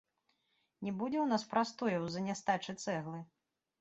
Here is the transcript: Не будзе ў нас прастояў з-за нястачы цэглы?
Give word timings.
Не 0.87 0.93
будзе 1.01 1.17
ў 1.21 1.27
нас 1.33 1.45
прастояў 1.53 2.03
з-за 2.11 2.21
нястачы 2.29 2.71
цэглы? 2.83 3.19